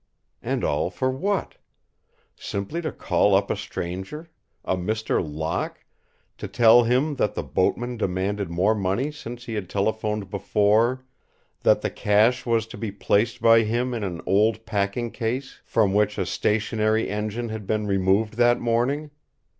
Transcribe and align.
And 0.41 0.63
all 0.63 0.89
for 0.89 1.11
what? 1.11 1.57
Simply 2.35 2.81
to 2.81 2.91
call 2.91 3.35
up 3.35 3.51
a 3.51 3.55
stranger, 3.55 4.31
a 4.65 4.75
Mr. 4.75 5.21
Locke, 5.23 5.85
to 6.39 6.47
tell 6.47 6.81
him 6.85 7.17
that 7.17 7.35
the 7.35 7.43
boatman 7.43 7.97
demanded 7.97 8.49
more 8.49 8.73
money 8.73 9.11
since 9.11 9.45
he 9.45 9.53
had 9.53 9.69
telephoned 9.69 10.31
before, 10.31 11.05
that 11.61 11.81
the 11.81 11.91
cash 11.91 12.47
was 12.47 12.65
to 12.65 12.79
be 12.79 12.91
placed 12.91 13.43
by 13.43 13.61
him 13.61 13.93
in 13.93 14.03
an 14.03 14.21
old 14.25 14.65
packing 14.65 15.11
case 15.11 15.61
from 15.63 15.93
which 15.93 16.17
a 16.17 16.25
stationary 16.25 17.07
engine 17.07 17.49
had 17.49 17.67
been 17.67 17.85
removed 17.85 18.37
that 18.37 18.59
morning. 18.59 19.11